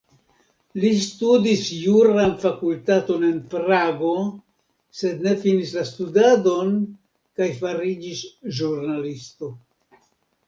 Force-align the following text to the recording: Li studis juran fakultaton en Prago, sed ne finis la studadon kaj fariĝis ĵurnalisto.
Li 0.83 0.89
studis 1.07 1.65
juran 1.79 2.31
fakultaton 2.43 3.25
en 3.27 3.35
Prago, 3.51 4.13
sed 5.01 5.21
ne 5.27 5.33
finis 5.43 5.73
la 5.79 5.83
studadon 5.89 6.73
kaj 7.41 7.51
fariĝis 7.59 8.23
ĵurnalisto. 8.61 9.51